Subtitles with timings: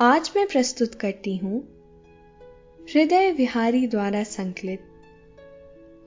[0.00, 1.60] आज मैं प्रस्तुत करती हूँ
[2.80, 4.80] हृदय विहारी द्वारा संकलित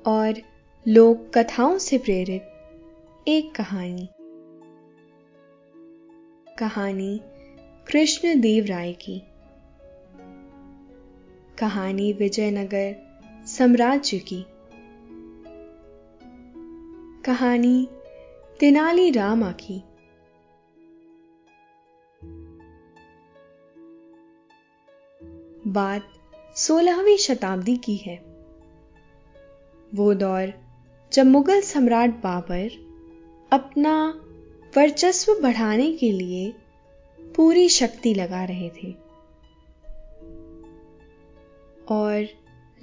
[0.08, 0.34] और
[0.88, 2.42] लोक कथाओं से प्रेरित
[3.28, 4.10] एक कहानी।
[6.60, 7.22] कहानी
[7.88, 9.22] कृष्ण देव राय की।
[11.58, 12.96] कहानी विजयनगर
[13.48, 14.46] साम्राज्य की।
[17.26, 17.88] कहानी
[18.60, 19.84] तेनाली रामा की।
[25.78, 26.10] बात
[26.56, 28.16] सोलहवीं शताब्दी की है।
[29.94, 30.54] वो दौर
[31.14, 32.70] जब मुगल सम्राट बाबर
[33.52, 34.22] अपना
[34.78, 36.54] वर्चस्व बढ़ाने के लिए
[37.36, 38.92] पूरी शक्ति लगा रहे थे।
[41.88, 42.28] और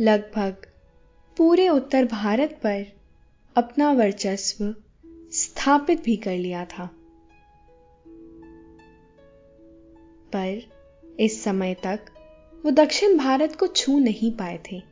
[0.00, 0.56] लगभग
[1.36, 2.86] पूरे उत्तर भारत पर
[3.56, 4.74] अपना वर्चस्व
[5.32, 6.90] स्थापित भी कर लिया था।
[10.32, 10.62] पर
[11.20, 12.00] इस समय तक
[12.64, 14.82] वो दक्षिण भारत को छू नहीं पाए थे।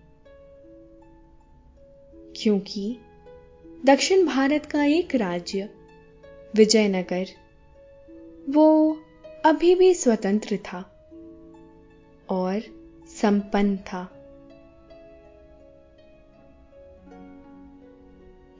[2.36, 2.98] क्योंकि
[3.84, 5.70] दक्षिण भारत का एक राज्य,
[6.54, 7.26] विजयनगर,
[8.50, 8.98] वो
[9.44, 11.08] अभी भी स्वतंत्र था
[12.28, 12.60] और
[13.08, 14.18] संपन्न था।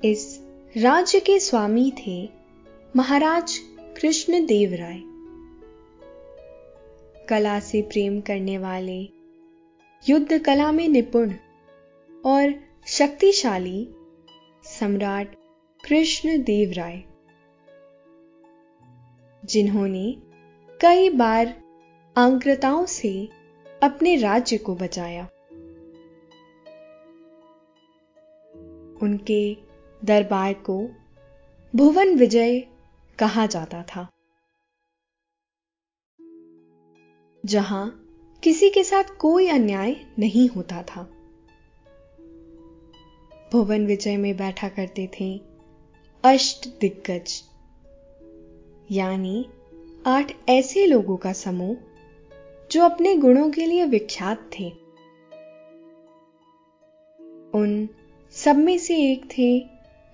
[0.04, 0.41] इस
[0.76, 2.28] राज्य के स्वामी थे
[2.97, 3.58] महाराज
[4.00, 5.11] कृष्ण देव राय।
[7.28, 9.01] कला से प्रेम करने वाले,
[10.09, 11.33] युद्ध कला में निपुण
[12.25, 12.55] और
[12.87, 13.89] शक्तिशाली
[14.65, 15.34] सम्राट
[15.89, 17.03] कृष्ण देव राय
[19.44, 20.16] जिन्होंने
[20.81, 21.55] कई बार
[22.16, 23.28] आंक्रताओं से
[23.82, 25.28] अपने राज्य को बचाया।
[29.03, 29.56] उनके
[30.05, 30.88] दरबार को
[31.77, 32.61] भुवन विजय
[33.19, 34.09] कहा जाता था।
[37.44, 38.08] जहाँ
[38.42, 41.03] किसी के साथ कोई अन्याय नहीं होता था।
[43.53, 45.41] भुवन विजय में बैठा करते थे
[46.25, 47.42] अष्ट दिग्गज।
[48.91, 49.47] यानी
[50.06, 51.76] आठ ऐसे लोगों का समूह
[52.70, 54.69] जो अपने गुणों के लिए विख्यात थे।
[57.54, 57.88] उन
[58.34, 59.58] सब में से एक थे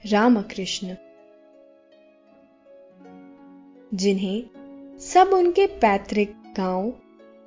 [0.04, 0.96] रामकृष्ण,
[3.94, 6.92] जिन्हें सब उनके पैतृक गाँव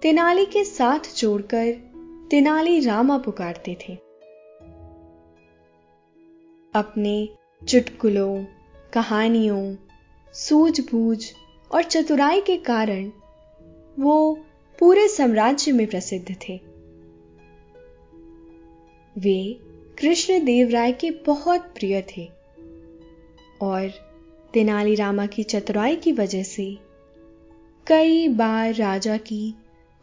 [0.02, 1.74] तेनाली के साथ जोड़कर
[2.32, 3.94] तेनाली रामा पुकारते थे।
[6.76, 7.30] अपने
[7.68, 8.46] चुटकुलों,
[8.94, 9.76] कहानियों,
[10.34, 11.26] सूझबूझ
[11.72, 13.12] और चतुराई के कारण
[14.00, 14.40] वो
[14.80, 16.60] पूरे साम्राज्य में प्रसिद्ध थे।
[19.18, 19.60] वे
[19.98, 22.30] कृष्ण देव राय के बहुत प्रिय थे
[23.62, 23.92] और
[24.54, 26.78] तेनाली रामा की चतुराई की वजह से
[27.88, 29.56] कई बार राजा की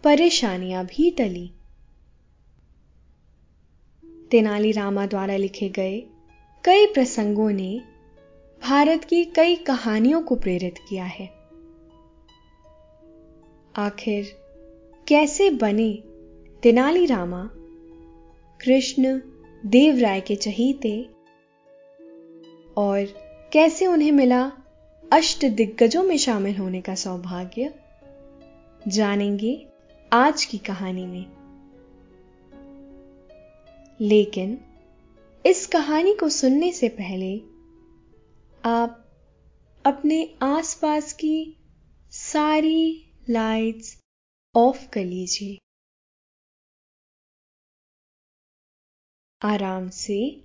[0.05, 1.53] परेशानियाँ भी टली।
[4.31, 6.01] तेनाली रामा द्वारा लिखे गए
[6.65, 7.81] कई प्रसंगों ने
[8.63, 11.27] भारत की कई कहानियों को प्रेरित किया है।
[13.77, 14.37] आखिर
[15.09, 16.03] कैसे बने
[16.63, 17.51] तेनाली रामा?
[18.61, 19.21] कृष्ण
[19.67, 21.03] देवराय के चहीते?
[22.77, 23.05] और
[23.53, 24.53] कैसे उन्हें मिला
[25.13, 27.75] अष्ट दिग्गजों में शामिल होने का सौभाग्य?
[28.89, 29.68] जानेंगे
[30.13, 31.25] आज की कहानी में।
[34.01, 34.65] लेकिन
[35.47, 37.39] इस कहानी को सुनने से पहले
[38.65, 39.11] आप
[39.87, 41.57] अपने आसपास की
[42.11, 44.03] सारी लाइट्स
[44.57, 45.59] ऑफ़ कर लीजिए।
[49.43, 50.45] आराम से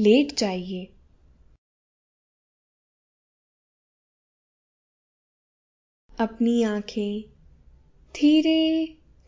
[0.00, 0.84] लेट जाइए।
[6.20, 7.32] अपनी आँखें
[8.14, 8.98] धीरे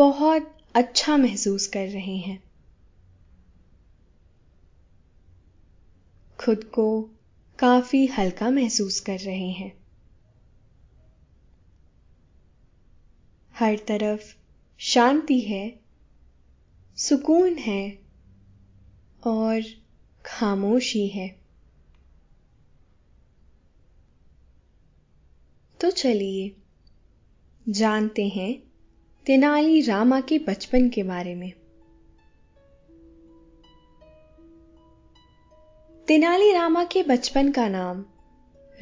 [0.00, 2.42] बहुत अच्छा महसूस कर रहे हैं।
[6.40, 7.02] खुद को
[7.58, 9.76] काफ़ी हल्का महसूस कर रहे हैं।
[13.54, 14.36] हर तरफ़
[14.78, 15.80] शांति है,
[16.96, 17.98] सुकून है
[19.26, 19.62] और
[20.26, 21.40] खामोशी है।
[25.80, 26.56] तो चलिए,
[27.68, 28.69] जानते हैं
[29.26, 31.52] तेनाली रामा के बचपन के बारे में।
[36.06, 38.04] तेनाली रामा के बचपन का नाम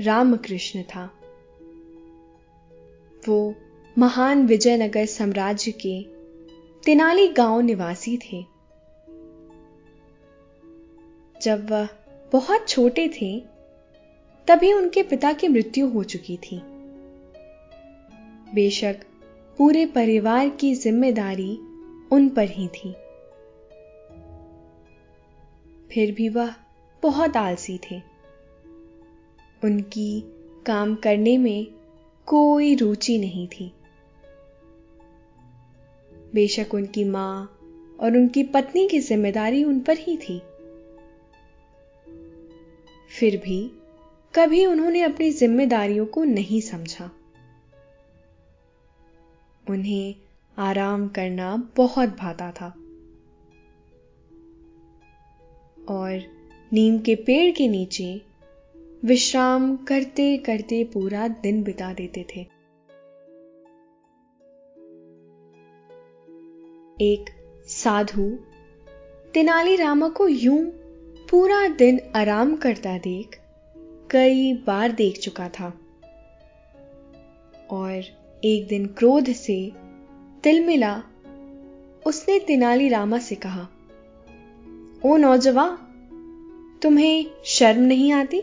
[0.00, 1.10] रामकृष्ण था।
[3.28, 3.54] वो
[3.98, 6.02] महान विजयनगर साम्राज्य के
[6.84, 8.44] तेनाली गाँव निवासी थे।
[11.42, 11.88] जब वह
[12.32, 13.40] बहुत छोटे थे,
[14.46, 16.60] तभी उनके पिता की मृत्यु हो चुकी थी।
[18.54, 19.00] बेशक
[19.58, 21.58] पूरे परिवार की ज़िम्मेदारी
[22.12, 22.92] उन पर ही थी।
[25.92, 26.54] फिर भी वह
[27.02, 28.00] बहुत आलसी थे।
[29.64, 30.24] उनकी
[30.66, 31.66] काम करने में
[32.26, 33.72] कोई रुचि नहीं थी।
[36.34, 37.58] बेशक उनकी माँ
[38.00, 40.42] और उनकी पत्नी की ज़िम्मेदारी उन पर ही थी।
[43.18, 43.70] फिर भी
[44.34, 47.10] कभी उन्होंने अपनी जिम्मेदारियों को नहीं समझा।
[49.70, 50.14] उन्हें
[50.58, 52.68] आराम करना बहुत भाता था।
[55.88, 56.22] और
[56.72, 58.22] नीम के पेड़ के नीचे
[59.04, 62.40] विश्राम करते करते पूरा दिन बिता देते थे।
[67.00, 67.24] एक
[67.66, 68.38] साधु
[69.34, 70.64] तेनाली रामा को यूँ
[71.30, 73.40] पूरा दिन आराम करता देख
[74.10, 75.80] कई बार देख चुका था।
[77.70, 79.72] और एक दिन क्रोध से
[80.42, 81.02] तिलमिला
[82.06, 83.68] उसने तेनाली रामा से कहा,
[85.04, 85.78] ओ नौजवान,
[86.82, 88.42] तुम्हें शर्म नहीं आती?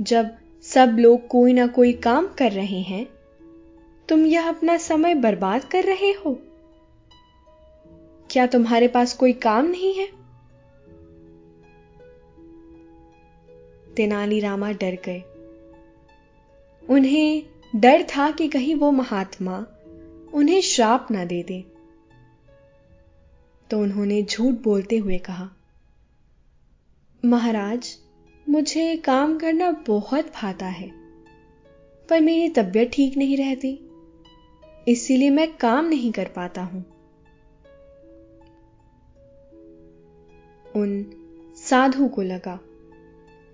[0.00, 3.06] जब सब लोग कोई ना कोई काम कर रहे हैं,
[4.08, 6.38] तुम यह अपना समय बर्बाद कर रहे हो?
[8.30, 10.08] क्या तुम्हारे पास कोई काम नहीं है?
[13.96, 15.22] तेनाली रामा डर गए।
[16.90, 17.42] उन्हें
[17.76, 19.56] डर था कि कहीं वो महात्मा
[20.34, 21.64] उन्हें श्राप ना दे दे।
[23.70, 25.48] तो उन्होंने झूठ बोलते हुए कहा,
[27.22, 27.88] महाराज,
[28.46, 30.90] मुझे काम करना बहुत भाता है,
[32.08, 33.78] पर मेरी तबीयत ठीक नहीं रहती,
[34.88, 36.84] इसीलिए मैं काम नहीं कर पाता हूँ।
[40.76, 41.04] उन
[41.58, 42.58] साधु को लगा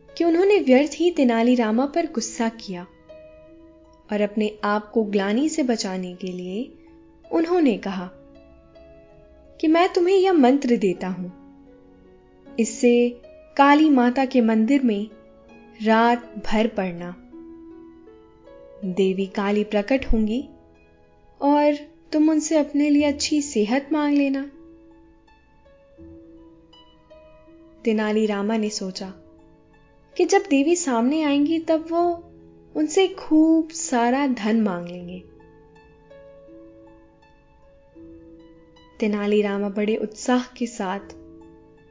[0.08, 2.86] कि उन्होंने व्यर्थ ही तेनालीरामा पर गुस्सा किया।
[4.12, 6.78] और अपने आप को ग्लानी से बचाने के लिए
[7.32, 8.10] उन्होंने कहा
[9.60, 11.32] कि मैं तुम्हें यह मंत्र देता हूँ।
[12.60, 13.20] इससे
[13.56, 15.08] काली माता के मंदिर में
[15.84, 17.16] रात भर पड़ना।
[18.84, 20.48] देवी काली प्रकट होंगी
[21.40, 21.74] और
[22.12, 24.50] तुम उनसे अपने लिए अच्छी सेहत मांग लेना।
[27.84, 29.12] तेनाली रामा ने सोचा
[30.16, 32.31] कि जब देवी सामने आएँगी तब वो
[32.76, 35.24] उनसे खूब सारा धन मांग लेंगे
[39.00, 41.00] तेनालीरामा बड़े उत्साह के साथ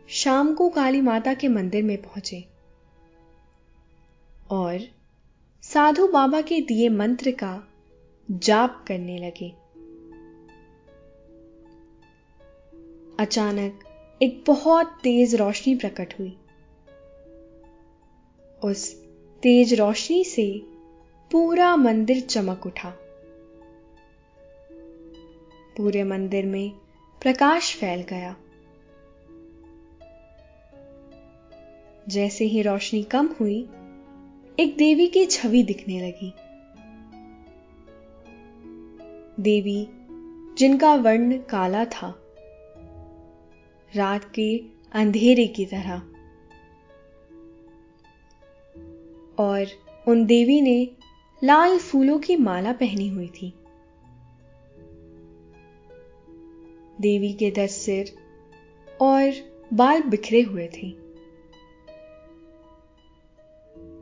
[0.10, 2.48] शाम को काली माता के मंदिर में पहुँचे।
[4.50, 4.80] और
[5.62, 7.68] साधु बाबा के दिए मंत्र का
[8.32, 9.50] जाप करने लगे।
[13.20, 13.80] अचानक
[14.22, 16.38] एक बहुत तेज रोशनी प्रकट हुई।
[18.64, 18.96] उस
[19.44, 20.71] तेज रोशनी से
[21.32, 22.90] पूरा मंदिर चमक उठा।
[25.78, 26.72] पूरे मंदिर में
[27.22, 28.36] प्रकाश फैल गया।
[32.10, 33.70] जैसे ही रोशनी कम हुई,
[34.60, 36.34] एक देवी की छवि दिखने लगी।
[39.40, 39.88] देवी,
[40.58, 42.22] जिनका वर्ण काला था,
[43.96, 46.02] रात के अंधेरे की तरह।
[49.44, 49.68] और
[50.08, 51.01] उन देवी ने
[51.44, 53.54] लाल फूलों की माला पहनी हुई थी।
[57.02, 58.14] देवी के दस सिर
[59.02, 59.32] और
[59.74, 60.90] बाल बिखरे हुए थे।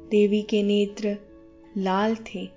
[0.09, 1.17] देवी के नेत्र
[1.77, 2.49] लाल थे।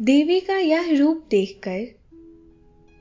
[0.00, 1.84] देवी का यह रूप देखकर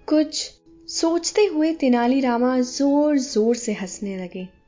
[0.07, 0.51] कुछ
[0.87, 4.60] सोचते हुए तेनालीरामा ज़ोर ज़ोर से हंसने लगे।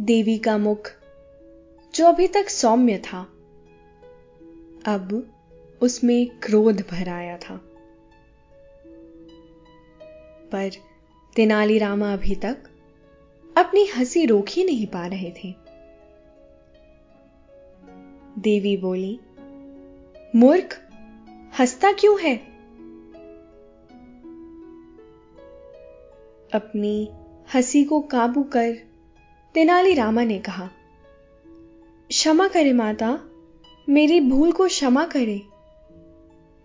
[0.00, 0.90] देवी का मुख,
[1.94, 3.20] जो अभी तक सौम्य था,
[4.86, 5.32] अब
[5.82, 7.56] उसमें क्रोध भर आया था।
[10.52, 10.70] पर
[11.36, 12.56] तेनालीरामा अभी तक
[13.56, 15.54] अपनी हँसी रोक ही नहीं पा रहे थे।
[18.38, 19.20] देवी बोली,
[20.36, 20.88] मूर्ख,
[21.58, 22.36] हंसता क्यों है?
[26.54, 27.08] अपनी
[27.54, 28.87] हँसी को काबू कर
[29.54, 30.70] तेनालीरामा ने कहा,
[32.08, 33.20] क्षमा करे माता,
[33.88, 35.42] मेरी भूल को क्षमा करे।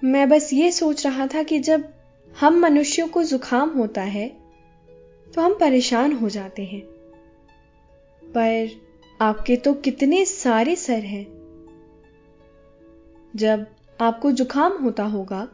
[0.03, 1.93] मैं बस ये सोच रहा था कि जब
[2.39, 4.27] हम मनुष्यों को जुकाम होता है
[5.33, 6.81] तो हम परेशान हो जाते हैं।
[8.23, 8.69] पर
[9.21, 11.25] आपके तो कितने सारे सर हैं।
[13.35, 13.65] जब
[14.01, 15.47] आपको जुकाम होता होगा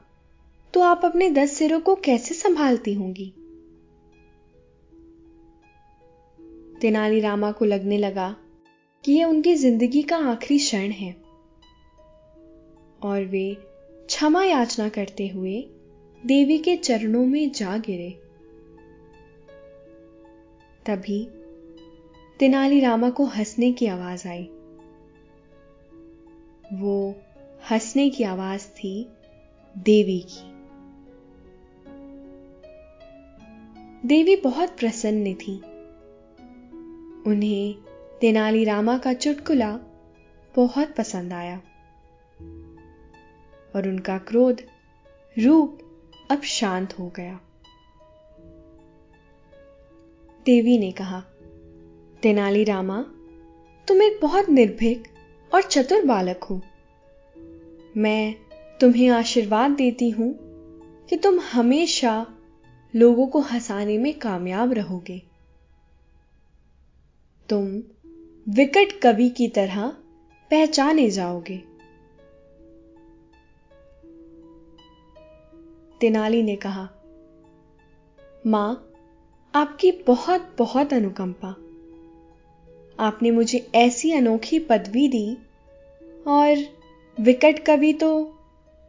[0.74, 3.34] तो आप अपने दस सिरों को कैसे संभालती होंगी?
[6.82, 8.36] तेनालीरामा को लगने लगा
[9.06, 11.16] कि यह उनकी ज़िंदगी का आखिरी क्षण है।
[13.04, 13.58] और वे
[14.08, 15.62] क्षमा याचना करते हुए
[16.26, 18.10] देवी के चरणों में जा गिरे।
[20.86, 21.28] तभी
[22.40, 24.44] तेनालीरामा को हंसने की आवाज़ आई।
[26.74, 27.16] वो
[27.72, 29.08] हंसने की आवाज़ थी
[29.78, 30.50] देवी की।
[34.08, 35.62] देवी बहुत प्रसन्न थी।
[37.28, 37.76] उन्हें
[38.22, 39.80] तेनालीरामा का चुटकुला
[40.56, 41.62] बहुत पसंद आया।
[43.76, 44.62] और उनका क्रोध
[45.40, 45.80] रूप
[46.32, 47.40] अब शांत हो गया।
[50.46, 51.24] देवी ने कहा
[52.22, 53.06] तेनालीरामा
[53.88, 55.08] तुम एक बहुत निर्भीक
[55.54, 56.62] और चतुर बालक हो।
[57.98, 58.36] मैं
[58.82, 60.38] तुम्हें आशीर्वाद देती हूँ
[61.10, 62.28] कि तुम हमेशा
[62.96, 65.29] लोगों को हंसाने में कामयाब रहोगे।
[67.50, 67.65] तुम
[68.53, 69.88] विकट कवि की तरह
[70.51, 71.58] पहचाने जाओगे।
[76.01, 76.89] तेनाली ने कहा,
[78.48, 78.91] माँ,
[79.56, 81.50] आपकी बहुत बहुत अनुकंपा।
[83.00, 85.38] आपने मुझे ऐसी अनोखी पदवी दी
[86.27, 86.58] और
[87.20, 88.34] विकट कवि तो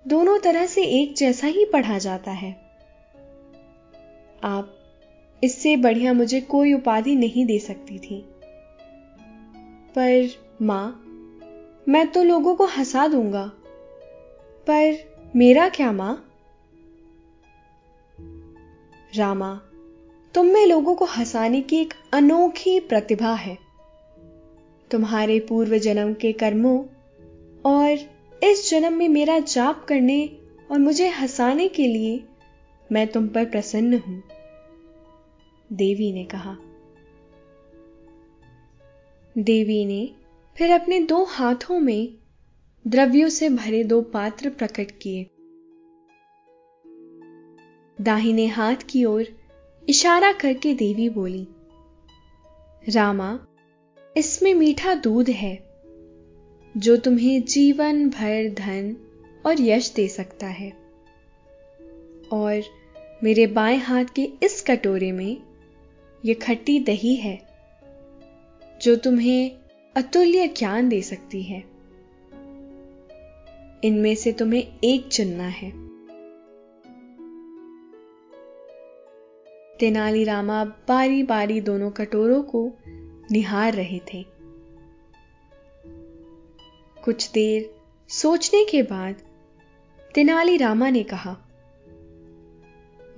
[0.09, 2.53] दोनों तरह से एक जैसा ही पढ़ा जाता है।
[4.45, 4.77] आप
[5.45, 8.30] इससे बढ़िया मुझे कोई उपाधि नहीं दे सकती थी।
[9.99, 10.29] पर
[10.63, 11.03] माँ,
[11.89, 13.45] मैं तो लोगों को हंसा दूँगा।
[14.67, 16.15] पर मेरा क्या माँ?
[19.17, 19.55] रामा,
[20.35, 23.59] तुम में लोगों को हंसाने की एक अनोखी प्रतिभा है।
[24.91, 26.79] तुम्हारे पूर्व जन्म के कर्मों
[27.65, 27.99] और
[28.45, 30.25] इस जन्म में मेरा जाप करने
[30.71, 32.25] और मुझे हंसाने के लिए
[32.93, 34.23] मैं तुम पर प्रसन्न हूँ,
[35.71, 36.57] देवी ने कहा।
[39.41, 40.11] देवी ने
[40.57, 42.15] फिर अपने दो हाथों में
[42.87, 45.27] द्रव्यों से भरे दो पात्र प्रकट किए।
[48.01, 49.27] दाहिने हाथ की ओर
[49.89, 51.49] इशारा करके देवी बोली,
[52.89, 53.41] रामा,
[54.17, 55.71] इसमें मीठा दूध है,
[56.77, 58.97] जो तुम्हें जीवन भर धन
[59.47, 60.71] और यश दे सकता है।
[62.33, 62.63] और
[63.25, 65.43] मेरे बाएँ हाथ के इस कटोरे में
[66.25, 67.50] यह खट्टी दही है।
[68.83, 69.59] जो तुम्हें
[69.97, 71.65] अतुल्य ज्ञान दे सकती है।
[73.85, 75.71] इनमें से तुम्हें एक चुनना है।
[79.79, 82.73] तेनालीरामा बारी बारी दोनों कटोरों को
[83.31, 84.25] निहार रहे थे।
[87.05, 87.75] कुछ देर
[88.09, 89.15] सोचने के बाद
[90.15, 91.37] तेनालीरामा ने कहा,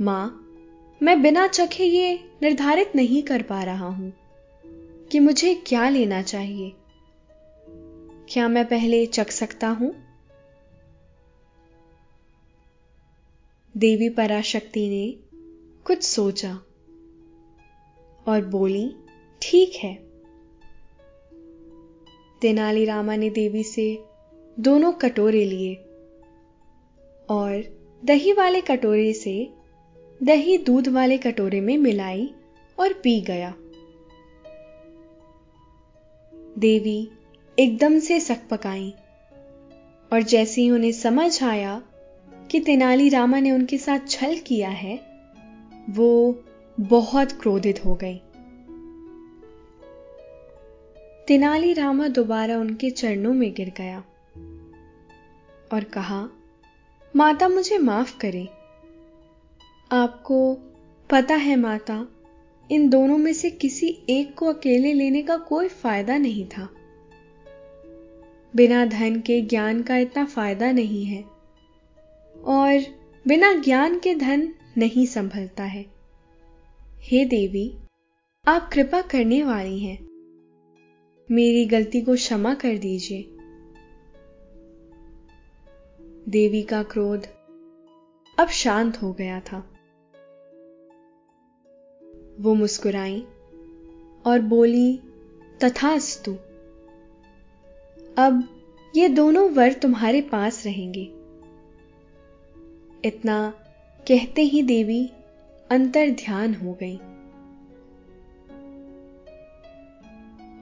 [0.01, 0.49] माँ,
[1.03, 4.22] मैं बिना चखे ये निर्धारित नहीं कर पा रहा हूँ।
[5.13, 6.73] कि मुझे क्या लेना चाहिए?
[8.29, 9.95] क्या मैं पहले चख सकता हूँ?
[13.77, 15.17] देवी पराशक्ति ने
[15.85, 16.53] कुछ सोचा
[18.29, 18.97] और बोली,
[19.43, 19.95] ठीक है।
[22.41, 24.05] तेनालीरामा ने देवी से
[24.61, 25.75] दोनों कटोरे लिए
[27.29, 29.51] और दही वाले कटोरे से
[30.23, 32.35] दही दूध वाले कटोरे में मिलाई
[32.79, 33.55] और पी गया।
[36.59, 37.11] देवी,
[37.59, 38.95] एकदम से सकपकाई
[40.13, 41.83] और जैसे ही उन्हें समझ आया
[42.51, 45.01] कि तेनाली रामा ने उनके साथ छल किया है,
[45.91, 46.43] वो
[46.81, 48.19] बहुत क्रोधित हो गई।
[51.29, 54.05] तेनाली रामा दोबारा उनके चरणों में गिर गया
[55.73, 56.29] और कहा,
[57.17, 58.49] माता मुझे माफ़ करें।
[59.93, 60.55] आपको
[61.11, 62.07] पता है माता
[62.73, 66.69] इन दोनों में से किसी एक को अकेले लेने का कोई फ़ायदा नहीं था।
[68.57, 71.25] बिना धन के ज्ञान का इतना फ़ायदा नहीं है।
[72.45, 72.85] और
[73.29, 75.87] बिना ज्ञान के धन नहीं संभलता है।
[77.01, 77.75] हे देवी,
[78.49, 79.99] आप कृपा करने वाली हैं।
[81.31, 83.23] मेरी गलती को क्षमा कर दीजिए।
[86.29, 87.27] देवी का क्रोध
[88.39, 89.72] अब शांत हो गया था।
[92.43, 93.27] वो मुस्कुराई
[94.27, 95.01] और बोली,
[95.65, 96.33] तथास्तु।
[98.19, 98.49] अब
[98.97, 101.03] ये दोनों वर तुम्हारे पास रहेंगे।
[103.05, 103.55] इतना
[104.09, 105.11] कहते ही देवी
[105.71, 106.97] अंतर ध्यान हो गई।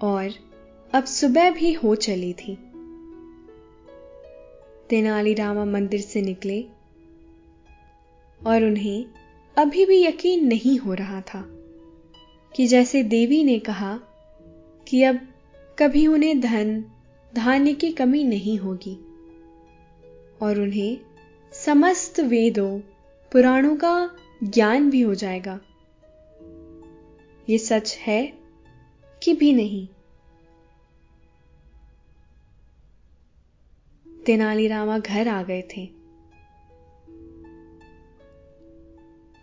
[0.03, 0.31] और
[0.95, 2.55] अब सुबह भी हो चली थी।
[4.91, 6.65] तेनालीरामा मंदिर से निकले
[8.47, 9.07] और उन्हें
[9.59, 11.57] अभी भी यकीन नहीं हो रहा था।
[12.57, 14.01] कि जैसे देवी ने कहा
[14.89, 15.29] कि अब
[15.79, 16.85] कभी उन्हें धन,
[17.37, 18.99] धान्य की कमी नहीं होगी
[20.43, 20.99] और उन्हें
[21.53, 22.81] समस्त वेदों,
[23.33, 24.11] पुराणों का
[24.45, 25.61] ज्ञान भी हो जाएगा।
[27.49, 28.33] ये सच है
[29.23, 29.89] कि भी नहीं?
[34.27, 35.87] तेनालीरामा घर आ गए थे।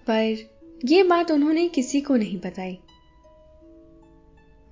[0.10, 0.38] पर
[0.86, 2.80] यह बात उन्होंने किसी को नहीं बताई।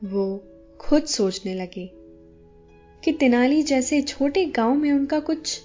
[0.05, 0.43] वो
[0.79, 1.89] खुद सोचने लगे
[3.03, 5.61] कि तेनाली जैसे छोटे गाँव में उनका कुछ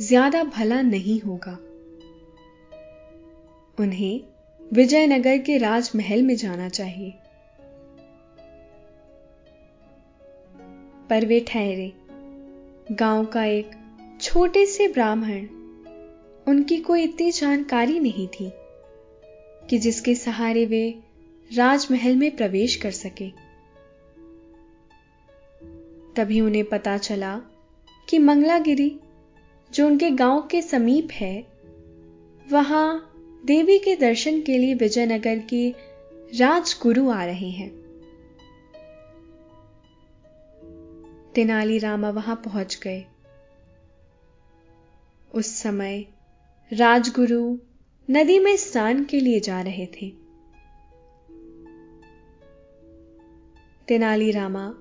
[0.00, 1.58] ज़्यादा भला नहीं होगा।
[3.78, 4.20] उन्हें
[4.72, 7.14] विजयनगर के राजमहल में जाना चाहिए।
[11.10, 11.92] पर वे ठहरे।
[12.92, 13.70] गाँव का एक
[14.20, 15.46] छोटे से ब्राह्मण,
[16.48, 18.52] उनकी कोई इतनी जानकारी नहीं थी
[19.70, 20.94] कि जिसके सहारे वे
[21.56, 23.43] राजमहल में प्रवेश कर सके।
[26.16, 27.40] तभी उन्हें पता चला
[28.08, 29.00] कि मंगलागिरी,
[29.72, 31.46] जो उनके गाँव के समीप है,
[32.52, 33.10] वहाँ
[33.44, 35.74] देवी के दर्शन के लिए विजयनगर के
[36.38, 37.84] राजगुरु आ रहे हैं।
[41.34, 43.04] तेनालीरामा वहाँ पहुँच गए।
[45.34, 46.04] उस समय
[46.72, 47.58] राजगुरु
[48.10, 50.12] नदी में स्नान के लिए जा रहे थे।
[53.88, 54.74] तेनालीरामा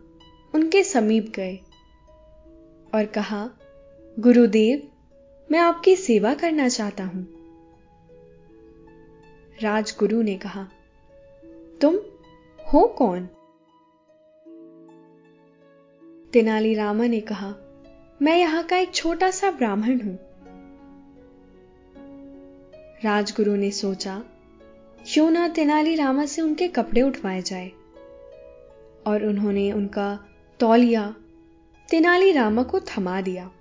[0.53, 1.55] उनके समीप गए
[2.95, 3.49] और कहा,
[4.19, 4.91] गुरुदेव,
[5.51, 7.27] मैं आपकी सेवा करना चाहता हूँ।
[9.61, 10.67] राजगुरु ने कहा,
[11.81, 11.95] तुम
[12.73, 13.29] हो कौन?
[16.33, 17.55] तेनालीरामा ने कहा,
[18.21, 20.19] मैं यहाँ का एक छोटा सा ब्राह्मण हूँ।
[23.03, 24.23] राजगुरु ने सोचा,
[25.13, 27.71] क्यों ना तेनालीरामा से उनके कपड़े उठवाए जाए?
[29.07, 30.25] और उन्होंने उनका
[30.59, 31.15] तौलिया
[31.89, 33.51] तेनालीरामा को थमा दिया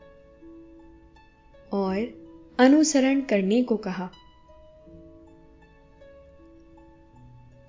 [1.72, 2.22] और
[2.58, 4.10] अनुसरण करने को कहा।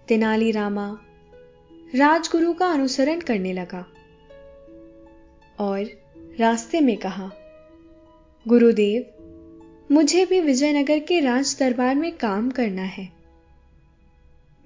[0.08, 0.98] तेनाली रामा
[1.96, 3.86] राजगुरु का अनुसरण करने लगा
[5.60, 5.90] और
[6.40, 7.32] रास्ते में कहा,
[8.48, 9.06] गुरुदेव,
[9.92, 13.10] मुझे भी विजयनगर के राज दरबार में काम करना है।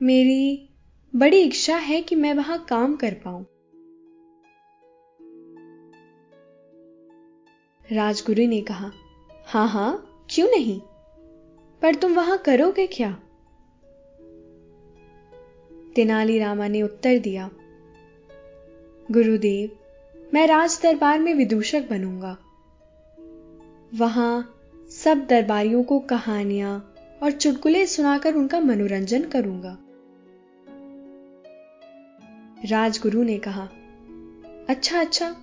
[0.04, 0.70] मेरी
[1.16, 3.46] बड़ी इच्छा है कि मैं वहाँ काम कर पाऊँ।
[7.92, 8.92] राजगुरु ने कहा,
[9.46, 10.82] हाँ हाँ, क्यों नहीं?
[11.82, 13.12] पर तुम वहाँ करोगे क्या?
[15.96, 17.50] तेनाली रामा ने उत्तर दिया,
[19.12, 19.72] गुरुदेव,
[20.34, 22.38] मैं राज दरबार में विदूषक बनूँगा।
[23.96, 24.60] वहाँ
[24.92, 29.78] सब दरबारियों को कहानियाँ और चुटकुले सुनाकर उनका मनोरंजन करूँगा।
[32.66, 33.70] राजगुरु ने कहा
[34.70, 35.36] अच्छा अच्छा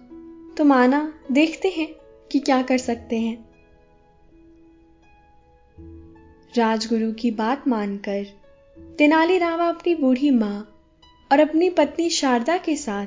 [0.57, 2.04] तुम आना, देखते हैं।
[2.35, 3.49] कि क्या कर सकते हैं?
[6.57, 8.25] राजगुरु की बात मानकर
[8.99, 10.87] तेनालीरामा अपनी बूढ़ी माँ
[11.33, 13.07] और अपनी पत्नी शारदा के साथ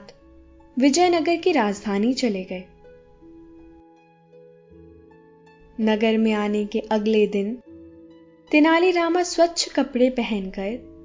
[0.80, 2.64] विजयनगर की राजधानी चले गए।
[5.82, 7.64] नगर में आने के अगले दिन
[8.52, 10.98] तेनालीरामा स्वच्छ कपड़े पहनकर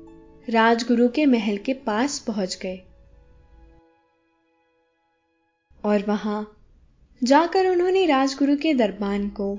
[0.48, 2.80] राजगुरु के महल के पास पहुँच गए।
[5.84, 6.61] और वहाँ
[7.24, 9.58] जाकर उन्होंने राजगुरु के दरबान को,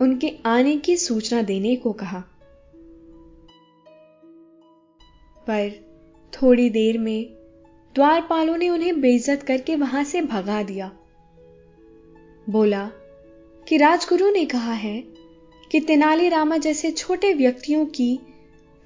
[0.00, 2.24] उनके आने की सूचना देने को कहा।
[5.46, 5.70] पर
[6.32, 7.24] थोड़ी देर में
[7.94, 10.92] द्वारपालों ने उन्हें बेइज्जत करके वहाँ से भगा दिया।
[12.50, 12.90] बोला
[13.68, 15.04] कि राजगुरु ने कहा है
[15.72, 18.20] कि तेनाली रामा जैसे छोटे व्यक्तियों की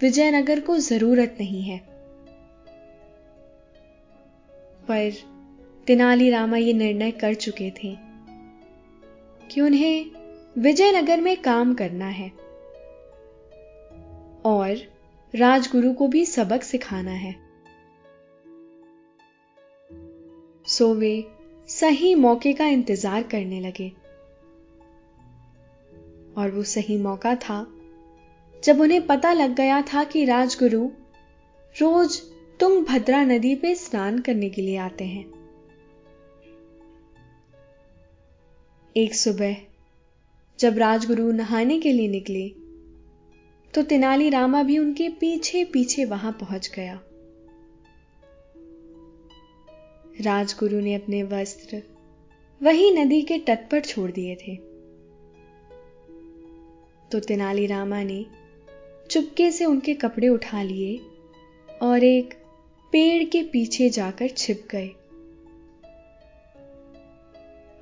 [0.01, 1.79] विजयनगर को ज़रूरत नहीं है।
[4.89, 5.13] पर
[5.91, 7.97] तेनाली रामा ये निर्णय कर चुके थे
[9.51, 10.11] कि उन्हें
[10.59, 12.29] विजयनगर में काम करना है
[14.45, 14.77] और
[15.35, 17.35] राजगुरु को भी सबक सिखाना है।
[20.67, 21.25] सो वे
[21.69, 23.89] सही मौके का इंतज़ार करने लगे
[26.37, 27.67] और वो सही मौका था
[28.63, 30.87] जब उन्हें पता लग गया था कि राजगुरु
[31.77, 32.21] रोज
[32.61, 35.40] तुंगभद्रा नदी पे स्नान करने के लिए आते हैं।
[38.97, 39.57] एक सुबह,
[40.59, 42.49] जब राजगुरु नहाने के लिए निकले
[43.75, 47.01] तो तेनाली रामा भी उनके पीछे पीछे वहाँ पहुँच गया।
[50.21, 51.83] राजगुरु ने अपने वस्त्र
[52.63, 54.57] वही नदी के तट पर छोड़ दिए थे।
[57.13, 58.27] तो तेनाली रामा ने
[59.11, 61.01] चुपके से उनके कपड़े उठा लिए
[61.83, 62.35] और एक
[62.93, 64.89] पेड़ के पीछे जाकर छिप गए।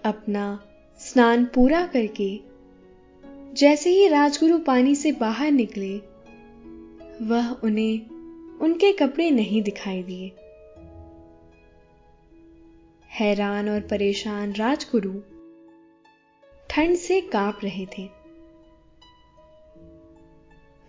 [0.05, 0.67] अपना
[1.09, 2.40] स्नान पूरा करके
[3.55, 5.99] जैसे ही राजगुरु पानी से बाहर निकले,
[7.25, 8.07] वह उन्हें
[8.59, 10.33] उनके कपड़े नहीं दिखाई दिए।
[13.11, 15.21] हैरान और परेशान राजगुरु
[16.71, 18.09] ठंड से काँप रहे थे।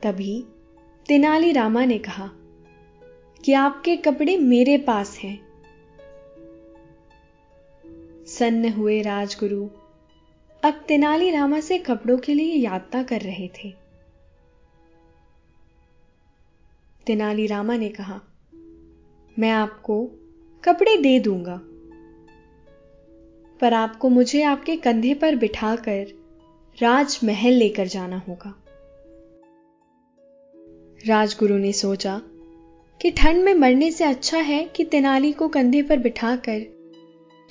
[0.01, 0.43] तभी
[1.07, 2.31] तेनाली रामा ने कहा,
[3.45, 5.47] कि आपके कपड़े मेरे पास हैं।
[8.27, 9.69] सन्न हुए राजगुरु
[10.63, 13.73] अब तेनाली रामा से कपड़ों के लिए यात्रा कर रहे थे।
[17.07, 18.19] तेनाली रामा ने कहा,
[19.39, 20.03] मैं आपको
[20.63, 21.59] कपड़े दे दूँगा,
[23.61, 26.05] पर आपको मुझे आपके कंधे पर बिठाकर
[26.77, 28.53] राजमहल लेकर जाना होगा।
[31.07, 32.21] राजगुरु ने सोचा
[33.01, 36.61] कि ठंड में मरने से अच्छा है कि तेनाली को कंधे पर बिठाकर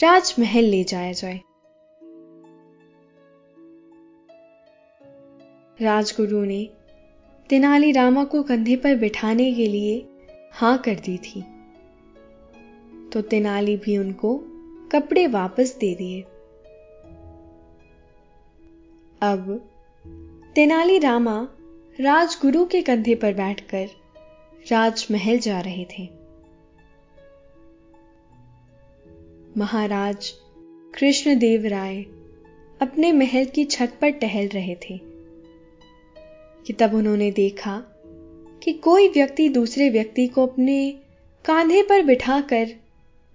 [0.01, 1.41] राजमहल ले जाया जाए।
[5.81, 6.69] राजगुरु ने
[7.49, 10.09] तेनाली रामा को कंधे पर बिठाने के लिए
[10.53, 11.43] हाँ कर दी थी।
[13.13, 14.45] तो तेनाली भी उनको
[14.93, 16.21] कपड़े वापस दे दिए।
[19.23, 19.71] अब
[20.55, 21.49] तेनाली रामा
[22.01, 23.89] राजगुरु के कंधे पर बैठकर
[24.71, 26.09] राजमहल जा रहे थे।
[29.57, 30.33] महाराज
[30.95, 32.03] कृष्णदेव राय
[32.83, 35.18] अपने महल की छत पर टहल रहे थे।
[36.69, 37.83] कि तब उन्होंने देखा
[38.63, 40.99] कि कोई व्यक्ति दूसरे व्यक्ति को अपने
[41.45, 42.69] कांधे पर बिठाकर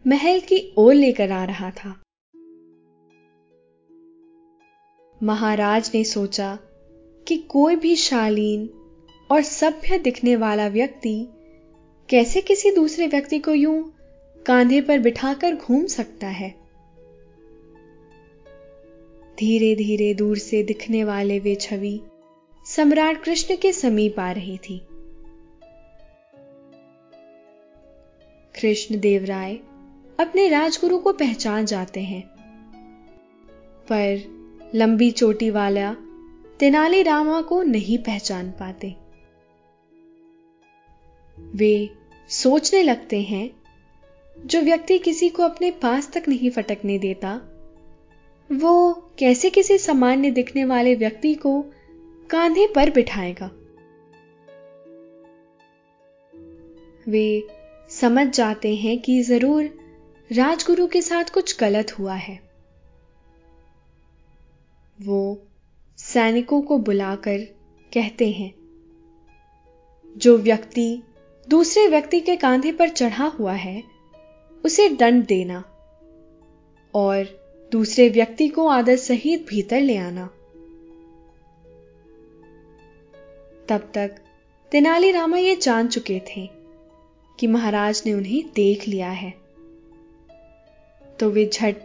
[0.07, 2.03] महल की ओर लेकर आ रहा था।
[5.23, 6.59] महाराज ने सोचा
[7.27, 8.69] कि कोई भी शालीन
[9.31, 11.27] और सभ्य दिखने वाला व्यक्ति
[12.09, 13.93] कैसे किसी दूसरे व्यक्ति को यूँ
[14.45, 16.55] कांधे पर बिठाकर घूम सकता है?
[19.39, 22.01] धीरे धीरे दूर से दिखने वाले वे छवि
[22.75, 24.81] सम्राट कृष्ण के समीप आ रही थी।
[28.59, 29.55] कृष्ण देवराय
[30.19, 32.27] अपने राजगुरु को पहचान जाते हैं।
[33.83, 34.23] पर
[34.75, 35.93] लंबी चोटी वाला
[36.59, 38.95] तेनाली रामा को नहीं पहचान पाते।
[41.55, 41.89] वे
[42.29, 43.49] सोचने लगते हैं,
[44.45, 47.41] जो व्यक्ति किसी को अपने पास तक नहीं फटकने देता,
[48.51, 51.65] वो कैसे किसी सामान्य दिखने वाले व्यक्ति को
[52.33, 53.49] कांधे पर बिठाएगा।
[57.07, 57.47] वे
[57.89, 59.63] समझ जाते हैं कि ज़रूर
[60.31, 62.39] राजगुरु के साथ कुछ गलत हुआ है।
[65.01, 65.41] वो
[65.97, 67.37] सैनिकों को बुलाकर
[67.91, 68.53] कहते हैं,
[70.15, 71.03] जो व्यक्ति
[71.47, 73.83] दूसरे व्यक्ति के कांधे पर चढ़ा हुआ है,
[74.63, 75.63] उसे दंड देना
[76.93, 77.25] और
[77.71, 80.29] दूसरे व्यक्ति को आदर सहित भीतर ले आना।
[83.69, 84.15] तब तक
[84.71, 86.49] तेनालीरामा ये जान चुके थे
[87.39, 89.33] कि महाराज ने उन्हें देख लिया है।
[91.19, 91.75] तो वे झट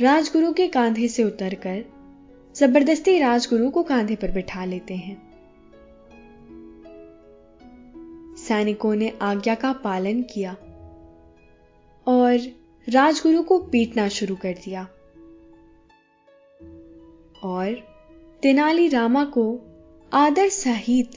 [0.00, 1.84] राजगुरु के कांधे से उतरकर
[2.56, 5.30] ज़बरदस्ती राजगुरु को कांधे पर बिठा लेते हैं।
[8.36, 10.52] सैनिकों ने आज्ञा का पालन किया
[12.06, 12.56] और
[12.88, 14.88] राजगुरु को पीटना शुरू कर दिया।
[17.42, 17.74] और
[18.42, 19.60] तेनाली रामा को
[20.12, 21.10] आदर सहित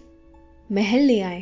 [0.72, 1.42] महल ले आए।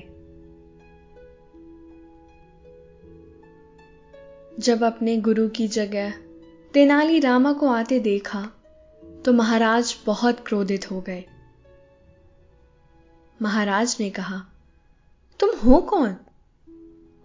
[4.60, 6.14] जब अपने गुरु की जगह
[6.74, 8.52] तेनाली रामा को आते देखा
[9.26, 11.26] तो महाराज बहुत क्रोधित हो गए।
[13.42, 14.46] महाराज ने कहा,
[15.40, 16.16] तुम हो कौन?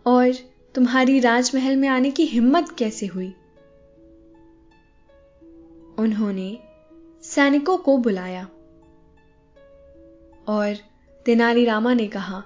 [0.07, 0.33] और
[0.75, 3.35] तुम्हारी राजमहल में आने की हिम्मत कैसे हुई?
[5.99, 6.59] उन्होंने
[7.23, 8.49] सैनिकों को बुलाया।
[10.49, 10.77] और
[11.27, 12.43] तेनाली रामा ने कहा,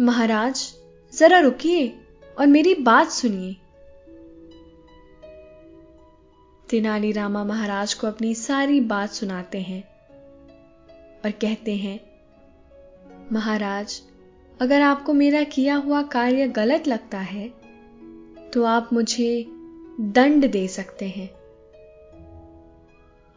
[0.00, 0.72] महाराज,
[1.12, 1.86] जरा रुकिए
[2.38, 3.56] और मेरी बात सुनिए.
[6.68, 9.82] तेनाली रामा महाराज को अपनी सारी बात सुनाते हैं
[11.24, 12.00] और कहते हैं,
[13.32, 14.00] महाराज,
[14.60, 17.48] अगर आपको मेरा किया हुआ कार्य गलत लगता है
[18.52, 19.46] तो आप मुझे
[20.00, 21.28] दंड दे सकते हैं।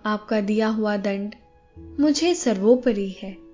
[0.06, 1.36] आपका दिया हुआ दंड
[2.00, 3.47] मुझे सर्वोपरि है।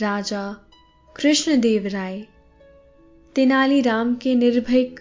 [0.00, 0.56] राजा
[1.16, 2.20] कृष्णदेव राय।
[3.34, 5.00] तेनालीराम के निर्भीक,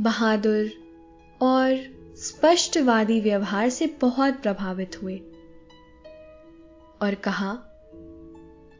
[0.00, 0.70] बहादुर
[1.40, 1.76] और
[2.16, 5.16] स्पष्टवादी व्यवहार से बहुत प्रभावित हुए
[7.02, 7.50] और कहा,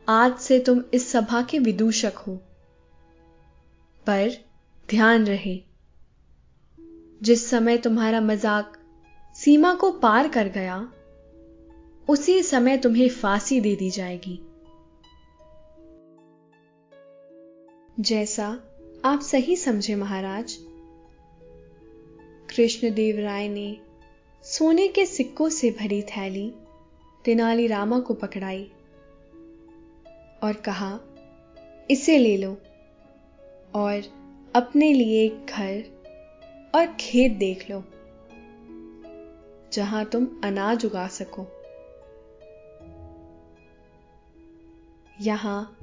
[0.08, 2.36] आज से तुम इस सभा के विदूषक हो।
[4.06, 4.30] पर
[4.90, 5.60] ध्यान रहे,
[7.22, 8.78] जिस समय तुम्हारा मज़ाक
[9.36, 10.88] सीमा को पार कर गया,
[12.08, 14.40] उसी समय तुम्हें फांसी दे दी जाएगी।
[18.00, 18.46] जैसा
[19.04, 20.56] आप सही समझे महाराज।
[22.50, 23.76] कृष्णदेव राय ने
[24.44, 26.52] सोने के सिक्कों से भरी थैली
[27.24, 28.64] तेनाली रामा को पकड़ाई
[30.42, 30.98] और कहा,
[31.90, 32.50] इसे ले लो
[33.74, 34.02] और
[34.54, 35.82] अपने लिए एक घर
[36.74, 37.82] और खेत देख लो,
[39.72, 41.46] जहाँ तुम अनाज उगा सको।
[45.20, 45.76] यहाँ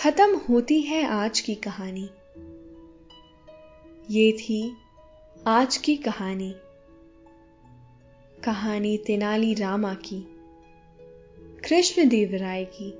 [0.00, 2.10] खत्म होती है आज की कहानी।
[4.10, 4.76] ये थी
[5.46, 6.54] आज की कहानी।
[8.44, 10.26] कहानी तेनाली रामा की
[11.68, 12.92] कृष्णदेव राय की।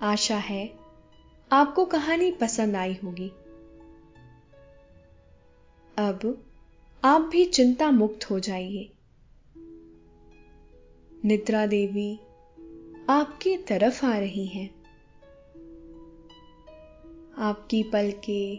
[0.00, 0.78] आशा है
[1.52, 3.28] आपको कहानी पसंद आई होगी।
[5.98, 6.44] अब
[7.04, 8.92] आप भी चिंता मुक्त हो जाइए।
[11.24, 12.20] निद्रा देवी
[13.10, 14.74] आपकी तरफ़ आ रही हैं।
[17.38, 18.56] आपकी पलके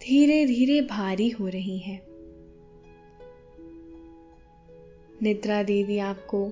[0.00, 2.06] धीरे धीरे भारी हो रही हैं।
[5.22, 6.46] निद्रा देवी आपको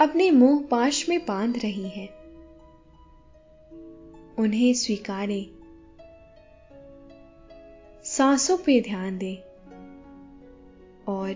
[0.00, 2.08] अपने मोह पाश में बाँध रही हैं।
[4.38, 5.46] उन्हें स्वीकारें।
[8.04, 9.36] सांसों पे ध्यान दें
[11.08, 11.34] और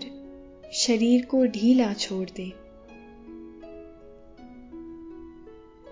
[0.73, 2.64] शरीर को ढीला छोड़ दें।